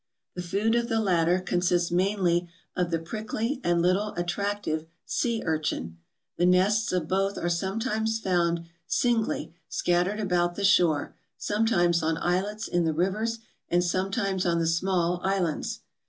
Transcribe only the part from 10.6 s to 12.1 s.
shore, sometimes